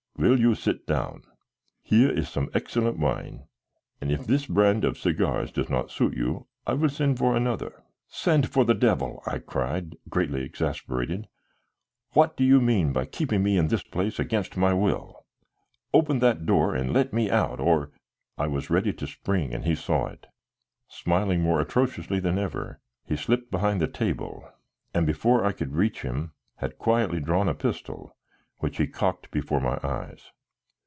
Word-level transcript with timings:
Will 0.17 0.39
you 0.39 0.53
sit 0.53 0.85
down? 0.85 1.23
Here 1.81 2.11
is 2.11 2.29
some 2.29 2.51
excellent 2.53 2.99
wine, 2.99 3.47
and 3.99 4.11
if 4.11 4.27
this 4.27 4.45
brand 4.45 4.85
of 4.85 4.99
cigars 4.99 5.51
does 5.51 5.67
not 5.67 5.89
suit 5.89 6.15
you, 6.15 6.45
I 6.67 6.73
will 6.75 6.89
send 6.89 7.17
for 7.17 7.35
another." 7.35 7.81
"Send 8.07 8.47
for 8.47 8.63
the 8.63 8.75
devil!" 8.75 9.23
I 9.25 9.39
cried, 9.39 9.97
greatly 10.09 10.43
exasperated. 10.43 11.27
"What 12.11 12.37
do 12.37 12.43
you 12.43 12.61
mean 12.61 12.93
by 12.93 13.05
keeping 13.05 13.41
me 13.41 13.57
in 13.57 13.69
this 13.69 13.81
place 13.81 14.19
against 14.19 14.55
my 14.55 14.75
will? 14.75 15.25
Open 15.91 16.19
that 16.19 16.45
door 16.45 16.75
and 16.75 16.93
let 16.93 17.11
me 17.13 17.31
out, 17.31 17.59
or" 17.59 17.89
I 18.37 18.45
was 18.45 18.69
ready 18.69 18.93
to 18.93 19.07
spring 19.07 19.55
and 19.55 19.65
he 19.65 19.73
saw 19.73 20.05
it. 20.05 20.27
Smiling 20.87 21.41
more 21.41 21.59
atrociously 21.59 22.19
than 22.19 22.37
ever, 22.37 22.79
he 23.03 23.15
slipped 23.15 23.49
behind 23.49 23.81
the 23.81 23.87
table, 23.87 24.47
and 24.93 25.07
before 25.07 25.43
I 25.43 25.51
could 25.51 25.73
reach 25.73 26.03
him, 26.03 26.33
had 26.57 26.77
quietly 26.77 27.19
drawn 27.19 27.49
a 27.49 27.55
pistol, 27.55 28.15
which 28.59 28.77
he 28.77 28.85
cocked 28.85 29.31
before 29.31 29.59
my 29.59 29.79
eyes. 29.81 30.29